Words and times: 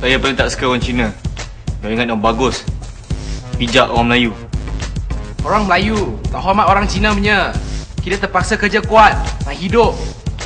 Saya 0.00 0.16
paling 0.16 0.32
tak 0.32 0.48
suka 0.48 0.64
orang 0.64 0.80
Cina. 0.80 1.06
Yang 1.84 1.92
ingat 1.92 2.06
yang 2.08 2.24
bagus. 2.24 2.64
Pijak 3.60 3.92
orang 3.92 4.08
Melayu. 4.08 4.32
Orang 5.44 5.68
Melayu 5.68 6.16
tak 6.32 6.40
hormat 6.40 6.64
orang 6.72 6.88
Cina 6.88 7.12
punya. 7.12 7.52
Kita 8.00 8.16
terpaksa 8.16 8.56
kerja 8.56 8.80
kuat, 8.80 9.12
nak 9.44 9.52
hidup, 9.60 9.92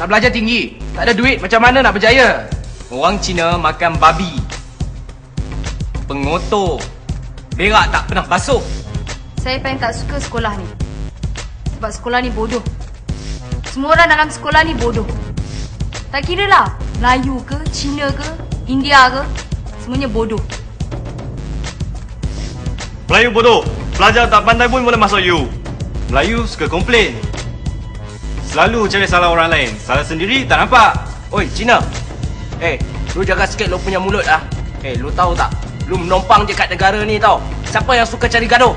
nak 0.03 0.11
belajar 0.11 0.35
tinggi. 0.35 0.75
Tak 0.99 1.07
ada 1.07 1.15
duit 1.15 1.39
macam 1.39 1.63
mana 1.63 1.87
nak 1.87 1.95
berjaya? 1.95 2.51
Orang 2.91 3.23
Cina 3.23 3.55
makan 3.55 3.95
babi. 3.95 4.35
Pengotor. 6.11 6.83
Berak 7.55 7.95
tak 7.95 8.11
pernah 8.11 8.27
basuh. 8.27 8.59
Saya 9.39 9.63
paling 9.63 9.79
tak 9.79 9.95
suka 9.95 10.19
sekolah 10.19 10.51
ni. 10.59 10.67
Sebab 11.79 11.91
sekolah 11.95 12.19
ni 12.27 12.35
bodoh. 12.35 12.63
Semua 13.71 13.95
orang 13.95 14.11
dalam 14.11 14.27
sekolah 14.35 14.67
ni 14.67 14.75
bodoh. 14.75 15.07
Tak 16.11 16.27
kira 16.27 16.51
lah 16.51 16.75
Melayu 16.99 17.39
ke, 17.47 17.55
Cina 17.71 18.11
ke, 18.11 18.27
India 18.67 19.07
ke, 19.15 19.23
semuanya 19.85 20.09
bodoh. 20.09 20.41
Melayu 23.13 23.29
bodoh. 23.29 23.61
Pelajar 23.95 24.27
tak 24.27 24.43
pandai 24.43 24.67
pun 24.67 24.81
boleh 24.81 24.97
masuk 24.97 25.21
U. 25.21 25.45
Melayu 26.09 26.49
suka 26.49 26.67
komplain. 26.67 27.13
Selalu 28.49 28.89
cari 28.89 29.05
salah 29.05 29.29
orang 29.29 29.53
lain. 29.53 29.71
Salah 29.77 30.03
sendiri 30.03 30.49
tak 30.49 30.65
nampak. 30.65 30.97
Oi, 31.31 31.45
Cina. 31.53 31.85
Eh, 32.65 32.81
lu 33.13 33.23
jaga 33.23 33.45
sikit 33.45 33.69
lu 33.69 33.77
punya 33.77 34.01
mulut 34.01 34.25
ah. 34.25 34.41
Eh, 34.81 34.97
lu 34.97 35.13
tahu 35.13 35.37
tak? 35.37 35.53
Lu 35.85 36.01
menumpang 36.01 36.49
je 36.49 36.57
kat 36.57 36.73
negara 36.73 37.05
ni 37.05 37.21
tau. 37.21 37.39
Siapa 37.69 37.93
yang 37.93 38.09
suka 38.09 38.25
cari 38.25 38.49
gaduh? 38.49 38.73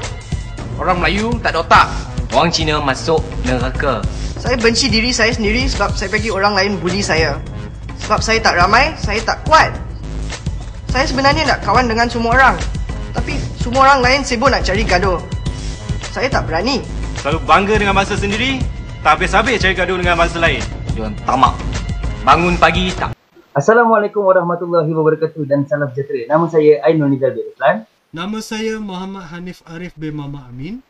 Orang 0.75 0.99
Melayu 0.99 1.39
tak 1.39 1.55
ada 1.55 1.63
otak. 1.63 1.88
Orang 2.35 2.52
Cina 2.52 2.83
masuk 2.83 3.23
neraka. 3.47 4.03
Saya 4.38 4.59
benci 4.59 4.91
diri 4.91 5.16
saya 5.16 5.31
sendiri 5.31 5.66
sebab 5.71 5.95
saya 5.95 6.11
bagi 6.11 6.30
orang 6.30 6.53
lain 6.53 6.71
bully 6.77 6.99
saya. 6.99 7.39
Sebab 8.05 8.19
saya 8.21 8.38
tak 8.44 8.59
ramai, 8.59 8.94
saya 8.99 9.17
tak 9.23 9.41
kuat. 9.47 9.86
Saya 10.97 11.13
sebenarnya 11.13 11.45
nak 11.45 11.61
kawan 11.61 11.85
dengan 11.85 12.09
semua 12.09 12.33
orang. 12.33 12.58
Tapi 13.13 13.38
semua 13.61 13.85
orang 13.85 14.02
lain 14.02 14.25
sibuk 14.25 14.49
nak 14.49 14.66
cari 14.66 14.81
gaduh. 14.81 15.22
Saya 16.09 16.25
tak 16.25 16.49
berani. 16.49 16.81
Selalu 17.22 17.38
bangga 17.45 17.77
dengan 17.77 17.94
bangsa 17.94 18.17
sendiri. 18.17 18.58
Tak 19.05 19.22
habis-habis 19.22 19.61
cari 19.61 19.77
gaduh 19.77 20.02
dengan 20.02 20.17
bangsa 20.17 20.41
lain. 20.41 20.57
Jangan 20.97 21.13
tamak. 21.22 21.53
Bangun 22.25 22.57
pagi 22.57 22.89
tak. 22.97 23.13
Assalamualaikum 23.53 24.25
warahmatullahi 24.25 24.89
wabarakatuh 24.89 25.45
dan 25.45 25.69
salam 25.69 25.94
sejahtera. 25.94 26.33
Nama 26.33 26.45
saya 26.49 26.81
Ainul 26.89 27.13
Nizal 27.13 27.38
bin 27.38 27.45
Islan. 27.45 27.85
Nama 28.09 28.38
saya 28.41 28.73
Muhammad 28.81 29.29
Hanif 29.29 29.61
Arif 29.69 29.94
bin 29.94 30.17
Mama 30.17 30.50
Amin. 30.50 30.81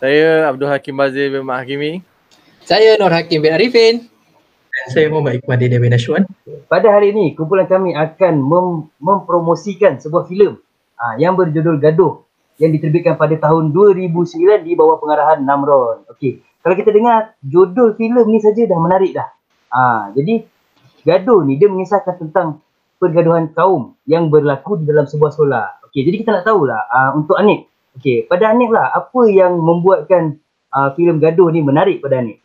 Saya 0.00 0.48
Abdul 0.48 0.72
Hakim 0.72 0.96
Bazir 0.96 1.28
bin 1.28 1.44
Mak 1.44 1.68
Hakimi. 1.68 2.00
Saya 2.64 2.96
Nur 2.96 3.12
Hakim 3.12 3.44
bin 3.44 3.52
Arifin. 3.52 4.08
Dan 4.80 4.88
saya 4.96 5.12
Muhammad 5.12 5.44
Iqbal 5.44 5.60
Dede 5.60 5.76
bin 5.76 5.92
Ashwan. 5.92 6.24
Pada 6.64 6.88
hari 6.88 7.12
ini, 7.12 7.36
kumpulan 7.36 7.68
kami 7.68 7.92
akan 7.92 8.40
mem- 8.40 8.88
mempromosikan 8.96 10.00
sebuah 10.00 10.24
filem 10.24 10.56
uh, 10.96 11.14
yang 11.20 11.36
berjudul 11.36 11.76
Gaduh 11.76 12.24
yang 12.56 12.72
diterbitkan 12.72 13.20
pada 13.20 13.36
tahun 13.36 13.76
2009 13.76 14.64
di 14.64 14.72
bawah 14.72 14.96
pengarahan 14.96 15.44
Namron. 15.44 16.08
Okey, 16.08 16.40
kalau 16.64 16.76
kita 16.80 16.96
dengar 16.96 17.36
judul 17.44 17.92
filem 18.00 18.24
ni 18.24 18.40
saja 18.40 18.64
dah 18.64 18.80
menarik 18.80 19.12
dah. 19.12 19.28
Uh, 19.68 20.16
jadi 20.16 20.48
Gaduh 21.04 21.44
ni 21.44 21.60
dia 21.60 21.68
mengisahkan 21.68 22.16
tentang 22.16 22.64
pergaduhan 22.96 23.52
kaum 23.52 23.96
yang 24.08 24.32
berlaku 24.32 24.80
di 24.80 24.88
dalam 24.88 25.04
sebuah 25.04 25.32
sekolah. 25.32 25.92
Okey, 25.92 26.08
jadi 26.08 26.16
kita 26.24 26.30
nak 26.40 26.44
tahulah 26.48 26.88
uh, 26.88 27.10
untuk 27.20 27.36
Anip. 27.36 27.68
Okey, 28.00 28.24
pada 28.24 28.48
Anip 28.48 28.72
lah 28.72 28.96
apa 28.96 29.28
yang 29.28 29.60
membuatkan 29.60 30.40
uh, 30.72 30.96
filem 30.96 31.20
Gaduh 31.20 31.52
ni 31.52 31.60
menarik 31.60 32.00
pada 32.00 32.24
Anip? 32.24 32.40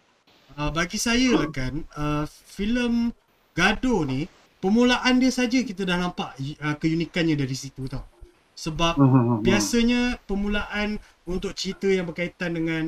Uh, 0.55 0.71
bagi 0.71 0.95
saya 0.95 1.35
lah 1.35 1.51
kan, 1.51 1.83
uh, 1.99 2.23
filem 2.47 3.11
Gaduh 3.55 4.07
ni, 4.07 4.27
permulaan 4.63 5.19
dia 5.19 5.31
saja 5.31 5.59
kita 5.59 5.83
dah 5.83 5.99
nampak 5.99 6.35
uh, 6.63 6.75
keunikannya 6.79 7.35
dari 7.35 7.55
situ 7.55 7.91
tau. 7.91 8.07
Sebab 8.55 8.95
Mhm, 8.95 9.43
biasanya 9.43 10.15
permulaan 10.23 10.95
untuk 11.27 11.51
cerita 11.59 11.91
yang 11.91 12.07
berkaitan 12.07 12.55
dengan 12.55 12.87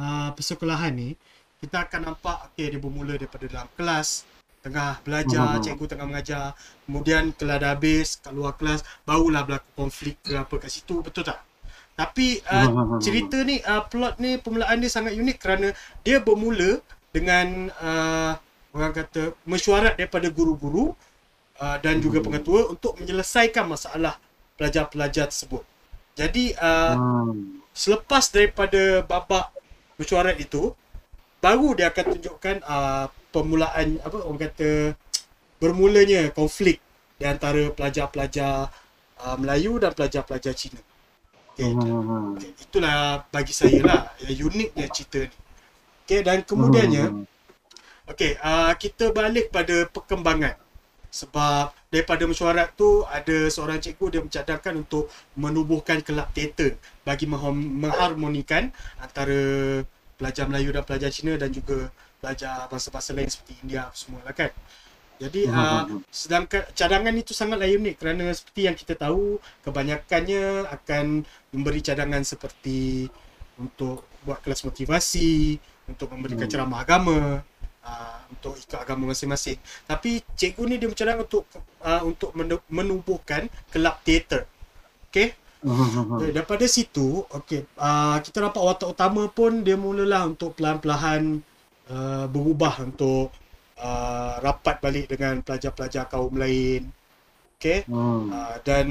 uh, 0.00 0.32
persekolahan 0.32 0.92
ni, 0.96 1.12
kita 1.60 1.84
akan 1.84 2.16
nampak 2.16 2.48
okay, 2.48 2.72
dia 2.72 2.80
bermula 2.80 3.20
daripada 3.20 3.44
dalam 3.44 3.68
kelas, 3.76 4.24
tengah 4.64 4.96
belajar, 5.04 5.60
cikgu 5.60 5.84
tengah 5.84 6.06
mengajar, 6.08 6.44
kemudian 6.88 7.36
kelas 7.36 7.58
dah 7.60 7.70
habis, 7.76 8.08
kat 8.24 8.32
luar 8.32 8.56
kelas, 8.56 8.80
barulah 9.04 9.44
berlaku 9.44 9.68
konflik 9.76 10.16
ke 10.24 10.32
apa 10.32 10.54
kat 10.56 10.72
situ, 10.72 11.04
betul 11.04 11.28
tak? 11.28 11.44
Tapi 11.92 12.40
uh, 12.48 12.96
cerita 13.04 13.44
ni, 13.44 13.60
uh, 13.60 13.84
plot 13.84 14.16
ni, 14.16 14.40
permulaan 14.40 14.80
dia 14.80 14.88
sangat 14.88 15.12
unik 15.12 15.36
kerana 15.36 15.76
dia 16.00 16.24
bermula 16.24 16.80
dengan 17.12 17.68
uh, 17.76 18.32
orang 18.72 18.92
kata 18.96 19.36
mesyuarat 19.44 20.00
daripada 20.00 20.32
guru-guru 20.32 20.96
uh, 21.60 21.76
dan 21.84 22.00
juga 22.00 22.24
pengetua 22.24 22.72
untuk 22.72 22.96
menyelesaikan 22.96 23.68
masalah 23.68 24.16
pelajar-pelajar 24.56 25.28
tersebut. 25.28 25.62
Jadi 26.16 26.56
uh, 26.56 26.96
Hmm. 26.96 27.60
selepas 27.72 28.28
daripada 28.32 29.00
babak 29.04 29.48
mesyuarat 29.96 30.36
itu 30.40 30.76
baru 31.40 31.72
dia 31.76 31.88
akan 31.88 32.04
tunjukkan 32.16 32.56
uh, 32.64 33.08
permulaan 33.32 33.96
apa 34.04 34.16
orang 34.24 34.40
kata 34.48 34.70
bermulanya 35.56 36.28
konflik 36.36 36.80
di 37.16 37.24
antara 37.24 37.72
pelajar-pelajar 37.72 38.68
uh, 39.24 39.36
Melayu 39.40 39.80
dan 39.80 39.96
pelajar-pelajar 39.96 40.52
Cina. 40.52 40.80
Okay. 41.52 41.68
Hmm. 41.68 42.36
okay. 42.36 42.50
Itulah 42.60 43.24
bagi 43.28 43.52
saya 43.52 43.80
lah 43.84 44.00
yang 44.24 44.48
uniknya 44.48 44.88
cerita 44.88 45.28
ni. 45.28 45.36
Okay, 46.12 46.20
dan 46.20 46.44
kemudiannya 46.44 47.04
Hmm. 47.08 47.24
Okey, 48.12 48.36
uh, 48.44 48.74
kita 48.76 49.14
balik 49.16 49.48
pada 49.48 49.88
perkembangan. 49.88 50.60
Sebab 51.08 51.72
daripada 51.88 52.28
mesyuarat 52.28 52.76
tu 52.76 53.06
ada 53.08 53.48
seorang 53.48 53.80
cikgu 53.80 54.06
dia 54.12 54.20
mencadangkan 54.20 54.84
untuk 54.84 55.08
menubuhkan 55.32 56.04
kelab 56.04 56.28
teater 56.36 56.76
bagi 57.00 57.24
mengharmonikan 57.24 58.68
antara 59.00 59.80
pelajar 60.20 60.44
Melayu 60.52 60.76
dan 60.76 60.84
pelajar 60.84 61.08
Cina 61.08 61.40
dan 61.40 61.48
juga 61.48 61.88
pelajar 62.20 62.68
bangsa-bangsa 62.68 63.16
lain 63.16 63.30
seperti 63.32 63.54
India 63.64 63.88
apa 63.88 63.96
semua 63.96 64.20
lah 64.20 64.34
kan. 64.36 64.52
Jadi 65.16 65.48
uh, 65.48 66.02
sedangkan 66.12 66.68
cadangan 66.76 67.14
itu 67.16 67.32
sangatlah 67.32 67.70
unik 67.70 67.94
kerana 67.96 68.28
seperti 68.36 68.60
yang 68.68 68.76
kita 68.76 68.98
tahu 68.98 69.40
kebanyakannya 69.64 70.68
akan 70.68 71.24
memberi 71.54 71.80
cadangan 71.80 72.20
seperti 72.26 73.08
untuk 73.56 74.04
buat 74.26 74.42
kelas 74.42 74.66
motivasi, 74.66 75.58
untuk 75.90 76.08
memberikan 76.14 76.46
Hmm. 76.46 76.52
ceramah 76.52 76.80
agama, 76.82 77.42
uh, 77.82 78.20
untuk 78.30 78.54
ikut 78.58 78.78
agama 78.78 79.10
masing-masing. 79.10 79.58
Tapi 79.86 80.22
cikgu 80.38 80.62
ni 80.66 80.76
dia 80.78 80.88
mencadang 80.88 81.18
untuk 81.22 81.44
uh, 81.82 82.02
untuk 82.06 82.30
menu- 82.38 82.66
menubuhkan 82.70 83.50
kelab 83.70 83.98
teater. 84.06 84.46
Okey? 85.10 85.34
Hmm. 85.62 86.18
Okay, 86.18 86.34
daripada 86.34 86.66
situ, 86.66 87.22
okey, 87.30 87.62
uh, 87.78 88.18
kita 88.18 88.42
nampak 88.42 88.62
watak 88.62 88.88
utama 88.98 89.30
pun 89.30 89.62
dia 89.62 89.78
mulalah 89.78 90.26
untuk 90.26 90.58
perlahan-lahan 90.58 91.38
uh, 91.86 92.26
berubah 92.26 92.82
untuk 92.82 93.30
uh, 93.78 94.42
rapat 94.42 94.82
balik 94.82 95.06
dengan 95.06 95.38
pelajar-pelajar 95.42 96.10
kaum 96.10 96.34
lain. 96.34 96.90
Okey? 97.58 97.86
Hmm. 97.86 98.26
Uh, 98.34 98.56
dan 98.66 98.86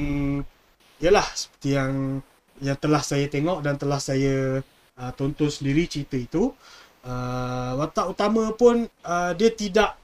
yalah 0.96 1.28
seperti 1.36 1.76
yang 1.76 2.24
yang 2.62 2.78
telah 2.78 3.02
saya 3.02 3.26
tengok 3.26 3.58
dan 3.60 3.74
telah 3.74 3.98
saya 3.98 4.62
uh, 4.96 5.12
tonton 5.12 5.48
sendiri 5.48 5.84
cerita 5.84 6.16
itu. 6.16 6.52
Uh, 7.02 7.72
watak 7.82 8.14
utama 8.14 8.54
pun 8.54 8.86
uh, 9.02 9.32
dia 9.34 9.50
tidak 9.50 9.98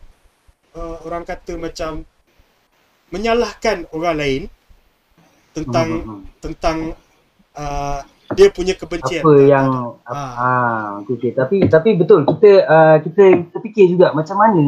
uh, 0.75 0.99
orang 1.07 1.23
kata 1.23 1.55
macam 1.55 2.03
menyalahkan 3.09 3.87
orang 3.95 4.17
lain 4.19 4.43
tentang 5.55 5.89
Hmm. 6.03 6.21
tentang 6.39 6.77
uh, 7.55 8.01
dia 8.35 8.53
punya 8.53 8.77
kebencian. 8.77 9.23
Apa 9.25 9.33
Tak- 9.33 9.49
yang 9.49 9.67
tak 10.05 10.13
ah 10.37 10.85
okey 11.01 11.15
okey. 11.17 11.31
Tapi 11.33 11.57
tapi 11.67 11.91
betul 11.97 12.27
kita 12.27 12.51
uh, 12.67 12.97
kita 13.01 13.25
terfikir 13.49 13.89
juga 13.89 14.13
macam 14.13 14.37
mana 14.37 14.63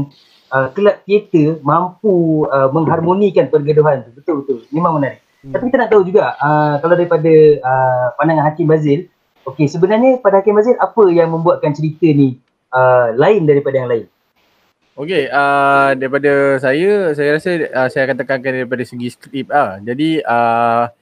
uh, 0.49 0.69
kelab 0.73 1.05
teater 1.05 1.61
mampu 1.61 2.47
uh, 2.47 2.71
mengharmonikan 2.73 3.51
pergaduhan 3.51 4.07
tu. 4.09 4.11
Betul 4.17 4.35
betul. 4.43 4.59
Memang 4.71 4.97
menarik. 4.97 5.21
Hmm. 5.41 5.57
tapi 5.57 5.73
kita 5.73 5.77
nak 5.81 5.89
tahu 5.89 6.05
juga 6.05 6.37
uh, 6.37 6.77
kalau 6.79 6.95
daripada 6.95 7.33
uh, 7.65 8.07
pandangan 8.15 8.45
Hakim 8.45 8.69
Bazil 8.69 9.09
okey 9.49 9.67
sebenarnya 9.71 10.21
pada 10.21 10.43
Hakim 10.43 10.57
Bazil 10.57 10.77
apa 10.77 11.03
yang 11.09 11.33
membuatkan 11.33 11.73
cerita 11.73 12.09
ni 12.11 12.37
uh, 12.75 13.15
lain 13.15 13.45
daripada 13.47 13.77
yang 13.81 13.91
lain? 13.91 14.07
Okey, 15.01 15.33
uh, 15.33 15.97
daripada 15.97 16.61
saya, 16.61 17.17
saya 17.17 17.41
rasa 17.41 17.51
uh, 17.73 17.89
saya 17.89 18.05
akan 18.05 18.21
tekankan 18.21 18.53
daripada 18.53 18.85
segi 18.85 19.09
skrip 19.09 19.49
ah. 19.49 19.81
Jadi 19.81 20.21
uh, 20.21 20.93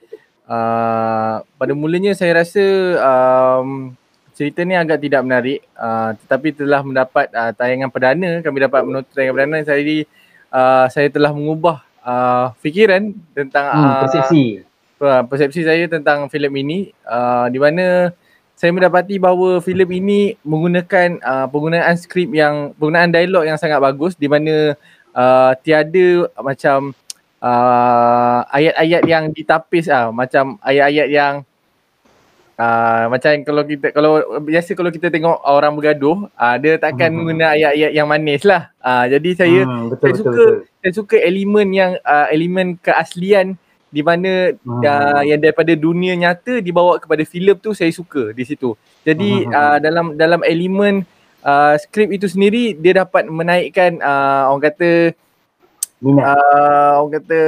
uh, 0.47 1.35
pada 1.43 1.73
mulanya 1.75 2.15
saya 2.15 2.39
rasa 2.39 2.63
um, 2.95 3.91
cerita 4.31 4.63
ni 4.63 4.71
agak 4.79 5.03
tidak 5.03 5.19
menarik 5.27 5.59
uh, 5.75 6.15
tetapi 6.15 6.55
telah 6.55 6.79
mendapat 6.79 7.27
uh, 7.35 7.51
tayangan 7.51 7.91
perdana, 7.91 8.39
kami 8.39 8.57
dapat 8.63 8.81
menonton 8.87 9.11
tayangan 9.11 9.35
perdana. 9.35 9.57
Jadi 9.67 10.07
uh, 10.47 10.85
saya 10.87 11.07
telah 11.11 11.35
mengubah 11.35 11.83
uh, 11.99 12.55
fikiran 12.63 13.11
tentang 13.35 13.65
hmm, 13.67 13.83
uh, 13.83 13.99
persepsi. 14.07 14.43
uh, 15.03 15.23
persepsi 15.27 15.61
saya 15.67 15.91
tentang 15.91 16.31
filem 16.31 16.53
ini 16.63 16.79
uh, 17.03 17.51
di 17.51 17.59
mana 17.59 18.15
saya 18.59 18.75
mendapati 18.75 19.15
bahawa 19.15 19.63
filem 19.63 19.87
ini 20.03 20.35
menggunakan 20.43 21.15
uh, 21.23 21.47
penggunaan 21.47 21.95
skrip 21.95 22.27
yang 22.35 22.75
penggunaan 22.75 23.07
dialog 23.07 23.47
yang 23.47 23.55
sangat 23.55 23.79
bagus 23.79 24.19
di 24.19 24.27
mana 24.27 24.75
uh, 25.15 25.55
tiada 25.63 26.27
macam 26.43 26.91
uh, 27.39 28.43
ayat-ayat 28.51 29.07
yang 29.07 29.31
ditapis 29.31 29.87
ah 29.87 30.11
macam 30.11 30.59
ayat-ayat 30.59 31.07
yang 31.07 31.33
uh, 32.59 33.07
macam 33.07 33.31
kalau 33.47 33.63
kita 33.63 33.87
kalau 33.95 34.11
biasa 34.43 34.75
kalau 34.75 34.91
kita 34.91 35.07
tengok 35.07 35.39
orang 35.47 35.71
bergaduh 35.79 36.27
uh, 36.35 36.55
dia 36.59 36.75
takkan 36.75 37.15
Hmm. 37.15 37.31
guna 37.31 37.55
ayat-ayat 37.55 37.91
yang 37.95 38.11
manis 38.11 38.43
lah. 38.43 38.67
Uh, 38.83 39.07
jadi 39.07 39.29
saya 39.39 39.59
Hmm, 39.63 39.87
betul, 39.87 40.03
saya 40.03 40.11
betul, 40.11 40.19
suka 40.19 40.35
betul. 40.35 40.55
saya 40.83 40.91
suka 40.91 41.15
elemen 41.23 41.67
yang 41.71 41.91
uh, 42.03 42.27
elemen 42.27 42.75
keaslian 42.83 43.55
di 43.89 44.01
mana 44.01 44.53
Hmm. 44.55 44.81
uh, 44.81 45.21
yang 45.23 45.37
daripada 45.37 45.73
dunia 45.73 46.13
nyata 46.13 46.57
dibawa 46.57 46.97
kepada 46.97 47.21
filem 47.23 47.57
tu 47.57 47.73
saya 47.73 47.89
suka 47.89 48.29
di 48.31 48.43
situ. 48.43 48.77
Jadi 49.01 49.43
Hmm. 49.43 49.51
uh, 49.51 49.77
dalam 49.77 50.05
dalam 50.13 50.41
elemen 50.41 51.01
uh, 51.41 51.73
skrip 51.75 52.09
itu 52.09 52.25
sendiri 52.25 52.73
dia 52.73 52.99
dapat 52.99 53.25
menaikkan 53.25 53.97
uh, 53.97 54.47
orang 54.47 54.63
kata 54.63 54.91
Minat. 55.99 56.23
uh, 56.23 56.91
orang 56.99 57.13
kata 57.17 57.39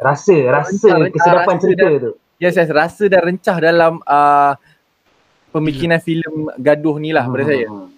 Rasa, 0.00 0.36
rasa 0.48 0.86
Rencah, 0.88 1.10
kesedapan 1.10 1.50
rasa 1.50 1.62
cerita 1.62 1.82
dan- 1.84 2.00
tu. 2.00 2.10
yes 2.38 2.54
yes 2.54 2.70
rasa 2.70 3.04
dan 3.06 3.20
rencah 3.22 3.56
dalam 3.58 3.92
uh, 4.02 4.52
pembikinan 5.50 5.98
filem 5.98 6.48
gaduh 6.56 6.96
ni 6.96 7.10
lah 7.10 7.26
pada 7.26 7.44
saya. 7.44 7.66
Hmm. 7.66 7.90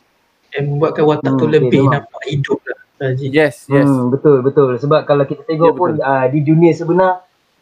Yang 0.51 0.65
membuatkan 0.69 1.05
watak 1.05 1.33
tu 1.33 1.45
Hmm, 1.45 1.53
lebih 1.53 1.69
okey, 1.69 1.79
memang. 1.81 1.95
nampak 2.01 2.23
hidup 2.25 2.61
lah. 2.65 2.79
Yes 3.21 3.69
yes. 3.69 3.85
Hmm, 3.85 4.09
betul 4.09 4.41
betul 4.41 4.71
sebab 4.75 5.05
kalau 5.05 5.23
kita 5.23 5.45
tengok 5.45 5.67
Ya, 5.69 5.77
pun 5.77 5.91
betul. 5.93 6.07
uh, 6.07 6.25
di 6.27 6.41
dunia 6.41 6.73
sebenar 6.73 7.13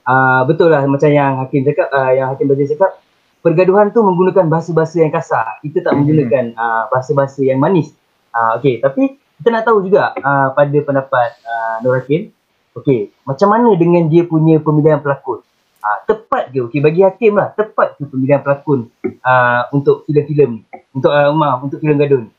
uh, 0.06 0.43
betul 0.46 0.69
lah 0.70 0.84
macam 0.87 1.10
yang 1.10 1.43
Hakim 1.43 1.66
cakap 1.66 1.88
uh, 1.93 2.12
yang 2.14 2.32
Hakim 2.32 2.46
Bazir 2.50 2.70
cakap 2.75 2.99
pergaduhan 3.43 3.90
tu 3.90 4.00
menggunakan 4.00 4.46
bahasa-bahasa 4.46 5.02
yang 5.02 5.10
kasar. 5.10 5.58
Kita 5.60 5.82
tak 5.82 5.99
menggunakan 5.99 6.54
uh, 6.54 6.82
bahasa-bahasa 6.88 7.43
yang 7.43 7.58
manis. 7.58 7.90
Uh, 8.32 8.56
okey 8.60 8.81
tapi 8.81 9.19
kita 9.43 9.49
nak 9.52 9.69
tahu 9.69 9.84
juga 9.84 10.16
uh, 10.16 10.56
pada 10.56 10.78
pendapat 10.81 11.37
uh, 11.44 11.76
Nur 11.84 12.00
Hakim 12.00 12.32
okey 12.78 13.12
macam 13.28 13.52
mana 13.52 13.76
dengan 13.76 14.08
dia 14.08 14.25
punya 14.25 14.56
pemilihan 14.62 15.02
pelakon? 15.04 15.44
Uh, 15.82 15.99
tepat 16.06 16.54
ke? 16.54 16.62
Okey 16.62 16.81
bagi 16.81 17.04
Hakim 17.04 17.37
lah 17.37 17.52
tepat 17.52 17.99
ke 18.00 18.08
pemilihan 18.08 18.40
pelakon 18.40 18.88
uh, 19.20 19.62
untuk 19.75 20.08
filem-filem 20.08 20.58
ni? 20.58 20.60
Untuk 20.94 21.12
uh, 21.12 21.34
maaf 21.34 21.60
untuk 21.66 21.82
filem 21.82 21.99
gaduh 21.99 22.22
ni? 22.25 22.31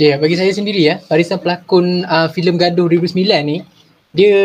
Okay, 0.00 0.16
bagi 0.16 0.32
saya 0.32 0.48
sendiri 0.48 0.80
ya, 0.80 0.96
barisan 1.12 1.36
pelakon 1.36 2.08
uh, 2.08 2.32
filem 2.32 2.56
Gaduh 2.56 2.88
2009 2.88 3.20
ni, 3.44 3.60
dia 4.10 4.36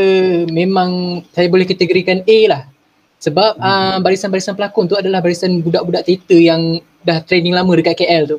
memang 0.49 1.21
saya 1.33 1.49
boleh 1.49 1.65
kategorikan 1.65 2.21
A 2.25 2.39
lah. 2.49 2.63
Sebab 3.17 3.57
uh, 3.57 3.97
barisan-barisan 4.05 4.53
pelakon 4.53 4.85
tu 4.85 4.93
adalah 4.93 5.17
barisan 5.23 5.57
budak-budak 5.65 6.05
teater 6.05 6.37
yang 6.37 6.77
dah 7.01 7.25
training 7.25 7.57
lama 7.57 7.73
dekat 7.73 7.97
KL 8.05 8.23
tu. 8.29 8.37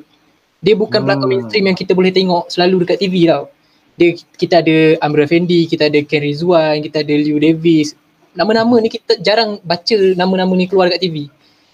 Dia 0.63 0.79
bukan 0.79 1.03
pelakon 1.03 1.27
Hmm. 1.27 1.33
mainstream 1.43 1.67
yang 1.67 1.79
kita 1.79 1.93
boleh 1.97 2.15
tengok 2.15 2.47
selalu 2.51 2.87
dekat 2.87 3.03
TV 3.03 3.27
tau. 3.27 3.51
Dia 3.97 4.13
kita 4.37 4.61
ada 4.63 4.77
Amir 5.03 5.25
Effendi, 5.25 5.67
kita 5.67 5.89
ada 5.89 5.99
Ken 6.05 6.21
Rizwan, 6.23 6.85
kita 6.85 7.03
ada 7.03 7.15
Liu 7.17 7.41
Davis. 7.41 7.97
Nama-nama 8.37 8.77
ni 8.79 8.93
kita 8.93 9.17
jarang 9.19 9.59
baca 9.65 9.97
nama-nama 10.15 10.53
ni 10.55 10.69
keluar 10.69 10.93
dekat 10.93 11.09
TV. 11.09 11.17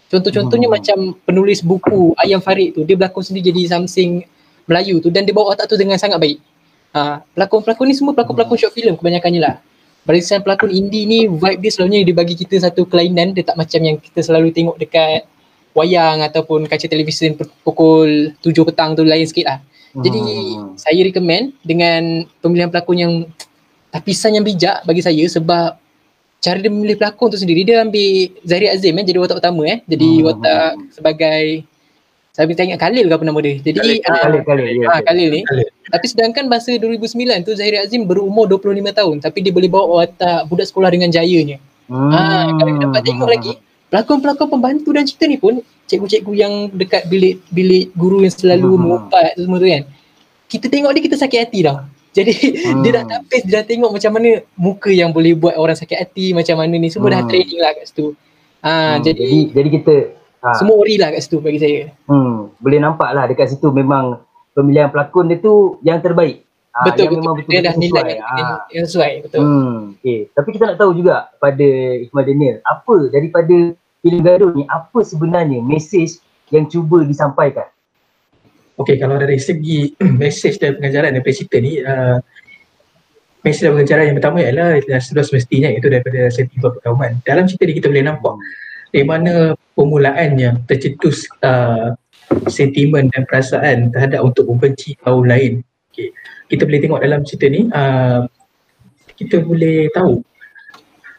Contoh-contohnya 0.09 0.69
Hmm. 0.71 0.77
macam 0.79 0.99
penulis 1.27 1.61
buku 1.61 2.15
Ayam 2.17 2.41
Farid 2.41 2.79
tu, 2.79 2.87
dia 2.87 2.97
berlakon 2.97 3.25
sendiri 3.27 3.51
jadi 3.53 3.77
something 3.77 4.25
Melayu 4.63 5.03
tu 5.03 5.11
dan 5.11 5.27
dia 5.27 5.35
bawa 5.35 5.53
watak 5.53 5.67
tu 5.67 5.75
dengan 5.75 5.99
sangat 5.99 6.23
baik. 6.23 6.39
Ha, 6.93 7.25
pelakon-pelakon 7.33 7.89
ni 7.89 7.94
semua 7.97 8.12
pelakon-pelakon 8.12 8.56
short 8.61 8.77
film 8.77 8.94
kebanyakannya 9.00 9.41
lah. 9.41 9.55
Barisan 10.05 10.43
pelakon 10.43 10.69
indie 10.69 11.06
ni 11.06 11.25
vibe 11.25 11.61
dia 11.62 11.71
selalunya 11.73 12.05
dia 12.05 12.12
bagi 12.12 12.35
kita 12.35 12.59
satu 12.59 12.85
kelainan 12.85 13.33
dia 13.33 13.47
tak 13.47 13.56
macam 13.56 13.81
yang 13.81 13.97
kita 13.97 14.21
selalu 14.21 14.53
tengok 14.53 14.77
dekat 14.77 15.25
wayang 15.73 16.21
ataupun 16.21 16.69
kaca 16.69 16.85
televisyen 16.85 17.33
pukul 17.65 18.37
7 18.44 18.69
petang 18.69 18.93
tu 18.93 19.06
lain 19.06 19.25
sikit 19.25 19.47
lah. 19.49 19.59
Jadi 19.93 20.19
Hmm. 20.21 20.73
saya 20.77 21.00
recommend 21.00 21.53
dengan 21.61 22.25
pemilihan 22.41 22.69
pelakon 22.69 22.97
yang 22.97 23.12
tapisan 23.89 24.37
yang 24.37 24.44
bijak 24.44 24.81
bagi 24.85 25.05
saya 25.05 25.25
sebab 25.29 25.77
cara 26.43 26.59
dia 26.59 26.73
memilih 26.73 26.97
pelakon 26.99 27.29
tu 27.31 27.39
sendiri 27.39 27.62
dia 27.62 27.85
ambil 27.85 28.33
Zahiri 28.43 28.69
Azim 28.69 28.97
eh 28.97 29.05
jadi 29.05 29.19
watak 29.21 29.39
utama 29.39 29.62
eh. 29.65 29.79
Jadi 29.87 30.09
Hmm. 30.19 30.25
watak 30.29 30.71
sebagai 30.93 31.44
saya 32.32 32.49
minta 32.49 32.64
ingat 32.64 32.81
Khalil 32.81 33.05
ke 33.06 33.14
apa 33.14 33.25
nama 33.25 33.38
dia. 33.38 33.55
Jadi 33.61 33.76
Khalil, 33.76 33.99
ah, 34.02 34.17
Khalil 34.19 34.40
Khalil 34.43 34.67
ya 34.73 34.87
Ah, 34.88 35.00
Khalil 35.05 35.29
ni. 35.29 35.40
Khalil. 35.44 35.69
Tapi 35.84 36.06
sedangkan 36.08 36.44
masa 36.49 36.73
2009 36.73 37.12
tu 37.44 37.52
Zahiri 37.52 37.76
Azim 37.76 38.02
berumur 38.02 38.49
25 38.49 38.64
tahun 38.90 39.17
tapi 39.20 39.38
dia 39.40 39.52
boleh 39.52 39.69
bawa 39.69 40.00
watak 40.00 40.49
budak 40.49 40.64
sekolah 40.64 40.88
dengan 40.88 41.12
jayanya. 41.12 41.61
Hmm. 41.87 42.08
Ah, 42.08 42.49
kalau 42.50 42.70
kita 42.70 42.84
dapat 42.88 43.02
tengok 43.05 43.29
lagi 43.29 43.52
pelakon-pelakon 43.87 44.49
pembantu 44.49 44.88
dan 44.90 45.05
cerita 45.05 45.29
ni 45.29 45.37
pun 45.37 45.61
cikgu-cikgu 45.84 46.32
yang 46.32 46.52
dekat 46.73 47.05
bilik 47.05 47.44
bilik 47.46 47.93
guru 47.93 48.25
yang 48.25 48.32
selalu 48.32 48.64
Hmm. 48.70 48.81
mengumpat 48.81 49.37
semua 49.37 49.61
tu 49.61 49.69
kan. 49.69 49.82
Kita 50.49 50.67
tengok 50.67 50.90
dia 50.90 51.02
kita 51.05 51.17
sakit 51.19 51.38
hati 51.38 51.58
dah. 51.62 51.84
Jadi 52.17 52.32
Hmm. 52.64 52.81
dia 52.81 52.90
dah 52.94 53.05
tapis 53.06 53.40
dia 53.43 53.61
dah 53.61 53.64
tengok 53.67 53.93
macam 53.93 54.08
mana 54.11 54.40
muka 54.55 54.88
yang 54.88 55.12
boleh 55.12 55.32
buat 55.32 55.52
orang 55.55 55.76
sakit 55.76 55.96
hati 55.99 56.32
macam 56.32 56.56
mana 56.56 56.75
ni 56.75 56.88
semua 56.88 57.08
dah 57.11 57.20
Hmm. 57.20 57.29
training 57.29 57.61
lah 57.61 57.76
kat 57.76 57.84
situ. 57.87 58.17
Ah 58.58 58.96
Hmm, 58.96 59.05
jadi, 59.05 59.20
jadi 59.20 59.38
jadi 59.52 59.69
kita 59.70 59.94
ha, 60.43 60.59
semua 60.59 60.77
ori 60.83 60.99
lah 60.99 61.15
kat 61.15 61.23
situ 61.23 61.39
bagi 61.39 61.59
saya. 61.62 61.81
hmm, 62.11 62.59
boleh 62.59 62.79
nampak 62.83 63.11
lah 63.15 63.25
dekat 63.31 63.55
situ 63.55 63.71
memang 63.71 64.19
pemilihan 64.53 64.91
pelakon 64.93 65.31
dia 65.31 65.39
tu 65.41 65.79
yang 65.87 66.03
terbaik. 66.03 66.44
Ha, 66.73 66.89
betul 66.89 67.05
yang 67.05 67.12
betul. 67.12 67.21
memang 67.21 67.35
Dia 67.37 67.43
betul-betul 67.44 67.65
dah 67.65 67.75
nilai 67.77 67.93
sesuai. 67.93 68.12
yang, 68.17 68.49
Ha. 68.49 68.56
yang, 68.73 68.87
sesuai 68.89 69.12
betul. 69.29 69.41
Hmm, 69.44 69.79
okay. 70.00 70.19
Tapi 70.33 70.49
kita 70.56 70.65
nak 70.73 70.79
tahu 70.81 70.91
juga 70.97 71.15
pada 71.37 71.69
Ikhmal 72.00 72.25
Daniel, 72.25 72.56
apa 72.65 72.97
daripada 73.12 73.56
filem 74.03 74.21
gaduh 74.25 74.50
ni, 74.56 74.65
apa 74.67 74.99
sebenarnya 75.05 75.61
mesej 75.61 76.19
yang 76.49 76.65
cuba 76.67 77.05
disampaikan? 77.05 77.69
Okey, 78.81 78.97
kalau 78.97 79.21
dari 79.21 79.37
segi 79.37 79.93
mesej 80.21 80.56
dan 80.56 80.81
pengajaran 80.81 81.12
daripada 81.12 81.35
cerita 81.37 81.56
ni, 81.61 81.77
uh, 81.85 82.19
mesej 83.44 83.69
dan 83.69 83.71
pengajaran 83.77 84.05
yang 84.09 84.17
pertama 84.17 84.37
ialah 84.41 84.69
dah 84.81 85.00
sudah 85.05 85.25
semestinya 85.29 85.69
iaitu 85.69 85.93
daripada 85.93 86.33
sentimen 86.33 86.73
perkauman. 86.73 87.21
Dalam 87.21 87.44
cerita 87.44 87.69
ni 87.69 87.75
kita 87.77 87.93
boleh 87.93 88.05
nampak 88.09 88.35
di 88.93 89.03
mana 89.03 89.56
permulaannya 89.73 90.69
tercetus 90.69 91.25
uh, 91.41 91.97
sentimen 92.49 93.09
dan 93.12 93.25
perasaan 93.25 93.89
terhadap 93.89 94.21
untuk 94.21 94.44
membenci 94.49 94.97
kaum 95.00 95.25
lain. 95.25 95.65
Okay. 95.93 96.12
Kita 96.53 96.69
boleh 96.69 96.81
tengok 96.85 97.00
dalam 97.00 97.21
cerita 97.25 97.49
ni, 97.49 97.73
uh, 97.73 98.29
kita 99.17 99.41
boleh 99.41 99.89
tahu 99.97 100.21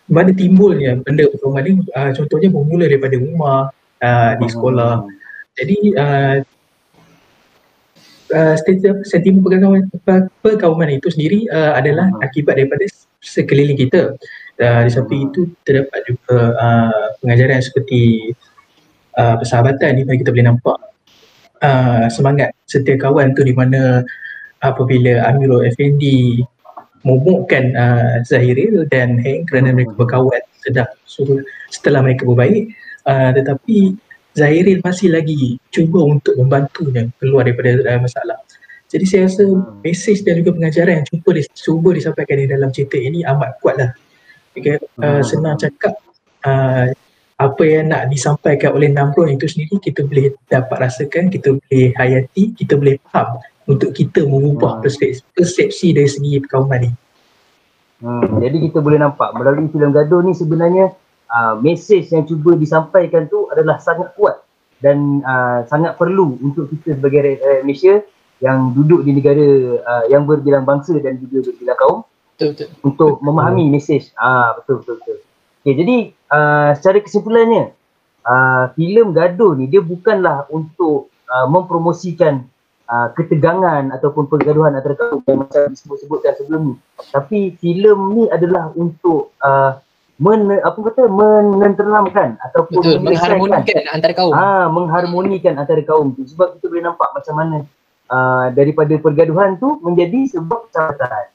mana 0.10 0.30
timbulnya 0.30 1.02
benda 1.02 1.26
perkauman 1.30 1.64
ni, 1.66 1.74
uh, 1.98 2.12
contohnya 2.14 2.50
bermula 2.54 2.86
daripada 2.86 3.18
rumah, 3.18 3.74
uh, 4.02 4.32
di 4.38 4.48
sekolah. 4.50 4.94
Jadi 5.58 5.78
uh, 5.98 6.38
uh, 8.34 8.56
sentimen 8.62 9.02
sentimen 9.06 9.42
perkauman, 9.42 9.90
per- 10.06 10.30
perkauman 10.46 10.90
itu 10.94 11.10
sendiri 11.10 11.50
uh, 11.50 11.74
adalah 11.78 12.10
Hmm. 12.10 12.22
akibat 12.22 12.58
daripada 12.62 12.86
sekeliling 13.22 13.80
kita. 13.80 14.14
Uh, 14.54 14.86
di 14.86 14.92
samping 14.94 15.34
itu 15.34 15.50
terdapat 15.66 16.06
juga 16.06 16.54
uh, 16.54 17.08
pengajaran 17.18 17.58
seperti 17.58 18.32
uh, 19.18 19.36
persahabatan 19.42 19.98
di 19.98 20.02
mana 20.06 20.18
kita 20.22 20.30
boleh 20.30 20.46
nampak 20.46 20.78
uh, 21.66 22.06
semangat 22.14 22.54
setia 22.70 22.94
kawan 23.02 23.34
tu 23.34 23.42
di 23.42 23.50
mana 23.50 24.06
apabila 24.62 25.26
Amirul 25.26 25.66
Effendi 25.66 26.46
momokkan 27.02 27.74
uh, 27.74 28.22
Zahiril 28.22 28.86
dan 28.94 29.18
Heng 29.18 29.50
kerana 29.50 29.74
mereka 29.74 29.98
berkawan 29.98 30.40
sedah 30.62 30.88
so, 31.10 31.26
setelah 31.74 32.06
mereka 32.06 32.24
berbaik 32.24 32.70
uh, 33.10 33.34
tetapi 33.34 33.98
Zahiril 34.34 34.82
masih 34.82 35.14
lagi 35.14 35.62
cuba 35.70 36.02
untuk 36.06 36.34
membantunya 36.38 37.06
keluar 37.22 37.46
daripada 37.46 37.78
uh, 37.86 38.00
masalah. 38.02 38.38
Jadi 38.90 39.06
saya 39.10 39.26
rasa 39.26 39.46
mesej 39.82 40.22
dan 40.22 40.42
juga 40.42 40.54
pengajaran 40.54 41.02
yang 41.02 41.08
cuba, 41.10 41.30
dis- 41.38 41.50
cuba 41.54 41.90
disampaikan 41.98 42.38
di 42.42 42.46
dalam 42.50 42.70
cerita 42.70 42.98
ini 42.98 43.26
amat 43.26 43.58
kuat 43.62 43.76
lah. 43.78 43.90
Okay, 43.90 44.03
uh, 45.02 45.22
senang 45.26 45.58
cakap 45.58 45.98
uh, 46.46 46.94
apa 47.44 47.64
yang 47.66 47.90
nak 47.90 48.08
disampaikan 48.14 48.78
oleh 48.78 48.94
Namron 48.94 49.34
itu 49.34 49.50
sendiri 49.50 49.82
kita 49.82 50.06
boleh 50.06 50.38
dapat 50.48 50.88
rasakan, 50.90 51.34
kita 51.34 51.58
boleh 51.58 51.92
hayati, 51.98 52.54
kita 52.56 52.78
boleh 52.78 52.96
faham 53.10 53.42
untuk 53.66 53.92
kita 53.96 54.24
mengubah 54.24 54.80
Hmm. 54.80 54.82
persepsi, 54.86 55.24
persepsi 55.34 55.88
dari 55.96 56.10
segi 56.10 56.40
perkauman 56.40 56.80
ni. 56.84 56.92
Hmm, 58.04 58.44
jadi 58.44 58.58
kita 58.68 58.84
boleh 58.84 59.00
nampak 59.00 59.32
melalui 59.32 59.72
filem 59.72 59.96
gaduh 59.96 60.20
ni 60.20 60.36
sebenarnya 60.36 60.92
uh, 61.32 61.56
mesej 61.64 62.04
yang 62.12 62.28
cuba 62.28 62.60
disampaikan 62.60 63.32
tu 63.32 63.48
adalah 63.48 63.80
sangat 63.80 64.12
kuat 64.20 64.44
dan 64.84 65.24
uh, 65.24 65.64
sangat 65.72 65.96
perlu 65.96 66.36
untuk 66.44 66.68
kita 66.68 67.00
sebagai 67.00 67.24
rakyat 67.24 67.64
Malaysia 67.64 67.96
yang 68.44 68.76
duduk 68.76 69.08
di 69.08 69.16
negara 69.16 69.48
uh, 69.80 70.04
yang 70.12 70.28
berbilang 70.28 70.68
bangsa 70.68 71.00
dan 71.00 71.16
juga 71.16 71.48
berbilang 71.48 71.80
kaum 71.80 72.00
Betul 72.52 72.68
betul. 72.68 72.68
untuk 72.84 73.14
memahami 73.24 73.72
mesej. 73.72 74.12
Ah 74.20 74.60
betul 74.60 74.84
betul 74.84 74.96
betul. 75.00 75.18
Okay, 75.64 75.74
jadi 75.80 75.98
uh, 76.28 76.72
secara 76.76 76.98
kesimpulannya 77.00 77.72
uh, 78.28 78.76
filem 78.76 79.16
gaduh 79.16 79.56
ni 79.56 79.72
dia 79.72 79.80
bukanlah 79.80 80.44
untuk 80.52 81.08
uh, 81.32 81.48
mempromosikan 81.48 82.44
uh, 82.92 83.08
ketegangan 83.16 83.96
ataupun 83.96 84.28
pergaduhan 84.28 84.76
antara 84.76 85.00
kaum 85.00 85.24
yang 85.24 85.48
macam 85.48 85.72
disebut-sebutkan 85.72 86.34
sebelum 86.36 86.62
ni. 86.74 86.76
Tapi 87.16 87.56
filem 87.64 88.00
ni 88.12 88.24
adalah 88.28 88.76
untuk 88.76 89.32
uh, 89.40 89.80
men, 90.20 90.60
apa 90.62 90.80
kata 90.92 91.10
menenteramkan 91.10 92.38
ataupun 92.52 92.80
Betul, 92.80 92.98
mengharmonikan 93.02 93.84
antara 93.90 94.14
kaum. 94.14 94.34
Ah, 94.36 94.68
mengharmonikan 94.70 95.54
antara 95.58 95.82
kaum 95.82 96.14
tu 96.14 96.28
sebab 96.28 96.60
kita 96.60 96.66
boleh 96.70 96.84
nampak 96.86 97.10
macam 97.16 97.34
mana 97.36 97.58
uh, 98.14 98.48
daripada 98.54 98.94
pergaduhan 99.00 99.58
tu 99.58 99.80
menjadi 99.82 100.38
sebuah 100.38 100.70
persahabatan. 100.70 101.33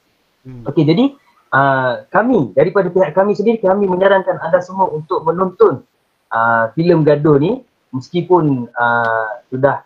Hmm. 0.49 0.65
Okey, 0.65 0.89
jadi 0.89 1.13
uh, 1.53 2.09
kami 2.09 2.57
daripada 2.57 2.89
pihak 2.89 3.13
kami 3.13 3.37
sendiri 3.37 3.61
kami 3.61 3.85
menyarankan 3.85 4.41
anda 4.41 4.65
semua 4.65 4.89
untuk 4.89 5.21
menonton 5.29 5.85
uh, 6.33 6.73
filem 6.73 7.05
gaduh 7.05 7.37
ni 7.37 7.61
meskipun 7.93 8.65
uh, 8.73 9.29
sudah 9.53 9.85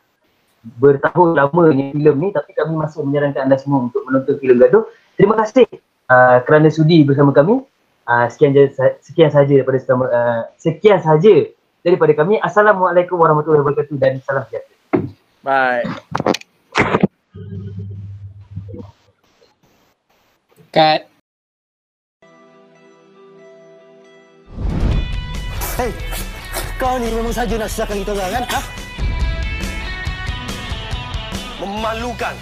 bertahun 0.79 1.35
lamanya 1.35 1.91
filem 1.91 2.17
ni 2.23 2.29
tapi 2.31 2.55
kami 2.55 2.79
masih 2.79 3.03
menyarankan 3.03 3.51
anda 3.51 3.59
semua 3.59 3.91
untuk 3.91 4.07
menonton 4.07 4.39
filem 4.39 4.63
gaduh. 4.63 4.87
Terima 5.19 5.35
kasih 5.43 5.67
uh, 6.07 6.39
kerana 6.47 6.71
sudi 6.71 7.03
bersama 7.03 7.35
kami. 7.35 7.67
Uh, 8.03 8.27
sekian 8.31 8.55
sekian 9.03 9.31
saja 9.31 9.51
daripada 9.51 9.79
uh, 9.79 10.43
sekian 10.59 11.03
saja 11.03 11.51
daripada 11.83 12.15
kami. 12.15 12.39
Assalamualaikum 12.39 13.19
warahmatullahi 13.19 13.67
wabarakatuh 13.67 13.99
dan 13.99 14.23
salam 14.23 14.47
sejahtera. 14.47 14.79
Bye. 15.43 17.03
Cut. 20.73 21.05
Hei, 25.77 25.93
kau 26.81 26.97
ni 26.97 27.13
memang 27.13 27.29
saja 27.29 27.61
nak 27.61 27.69
susahkan 27.69 28.01
kita 28.01 28.17
orang 28.17 28.41
kan? 28.41 28.45
Ha? 28.57 28.61
Memalukan. 31.61 32.35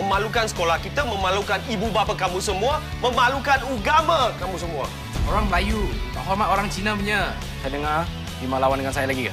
Memalukan 0.00 0.48
sekolah 0.48 0.80
kita, 0.80 1.04
memalukan 1.04 1.60
ibu 1.68 1.92
bapa 1.92 2.16
kamu 2.16 2.40
semua, 2.40 2.80
memalukan 3.04 3.60
agama 3.68 4.32
kamu 4.40 4.56
semua. 4.56 4.88
Orang 5.28 5.52
Melayu, 5.52 5.92
tak 6.16 6.24
hormat 6.24 6.48
orang 6.48 6.72
Cina 6.72 6.96
punya. 6.96 7.36
Saya 7.60 7.76
dengar, 7.76 8.08
Bima 8.40 8.56
lawan 8.56 8.80
dengan 8.80 8.96
saya 8.96 9.12
lagi 9.12 9.28
ke? 9.28 9.32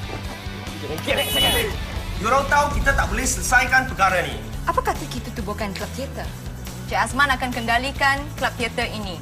Diorang 2.20 2.44
tahu 2.52 2.76
kita 2.76 2.92
tak 2.92 3.08
boleh 3.08 3.24
selesaikan 3.24 3.88
perkara 3.88 4.20
ni. 4.28 4.36
Apa 4.68 4.92
kata 4.92 5.08
kita 5.08 5.32
tubuhkan 5.32 5.72
klub 5.72 5.88
teater? 5.96 6.43
Cik 6.84 7.00
Azman 7.00 7.32
akan 7.32 7.48
kendalikan 7.48 8.20
klub 8.36 8.52
teater 8.60 8.84
ini. 8.92 9.16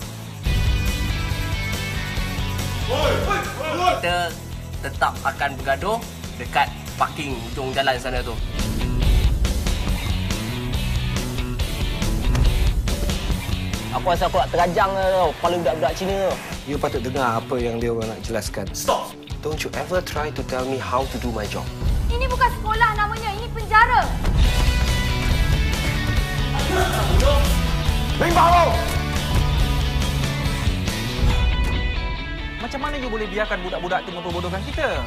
Kita 4.02 4.34
tetap 4.82 5.14
akan 5.22 5.54
bergaduh 5.62 6.02
dekat 6.42 6.66
parking 6.98 7.38
ujung 7.54 7.70
jalan 7.70 7.94
sana 8.02 8.18
tu. 8.18 8.34
Aku 13.94 14.10
rasa 14.10 14.26
aku 14.26 14.42
nak 14.42 14.50
terajang 14.50 14.90
tau, 14.90 15.30
kepala 15.38 15.54
budak-budak 15.62 15.92
Cina 15.94 16.14
tu. 16.18 16.32
You 16.66 16.76
patut 16.82 17.06
dengar 17.06 17.38
apa 17.38 17.54
yang 17.62 17.78
dia 17.78 17.94
orang 17.94 18.10
nak 18.10 18.20
jelaskan. 18.26 18.66
Stop! 18.74 19.14
Don't 19.38 19.62
you 19.62 19.70
ever 19.78 20.02
try 20.02 20.34
to 20.34 20.42
tell 20.50 20.66
me 20.66 20.82
how 20.82 21.06
to 21.14 21.16
do 21.22 21.30
my 21.30 21.46
job. 21.46 21.62
Ini 22.10 22.26
bukan 22.26 22.50
sekolah 22.58 22.90
namanya, 22.98 23.30
ini 23.38 23.46
penjara. 23.54 24.31
Mana 32.82 32.98
you 32.98 33.06
boleh 33.06 33.30
biarkan 33.30 33.62
budak-budak 33.62 34.02
tu 34.02 34.10
memperbodohkan 34.10 34.62
kita? 34.66 35.06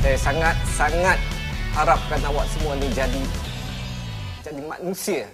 Saya 0.00 0.16
sangat-sangat 0.16 1.18
harapkan 1.76 2.20
awak 2.24 2.48
semua 2.48 2.72
ni 2.80 2.88
jadi 2.96 3.22
jadi 4.40 4.60
manusia 4.64 5.28